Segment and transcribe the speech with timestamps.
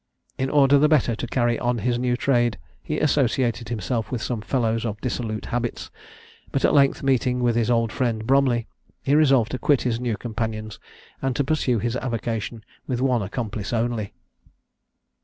[0.39, 4.41] In order the better to carry on his new trade, he associated himself with some
[4.41, 5.91] fellows of dissolute habits,
[6.51, 8.65] but at length meeting with his old friend Bromley,
[9.03, 10.79] he resolved to quit his new companions
[11.21, 14.15] and to pursue his avocation with one accomplice only.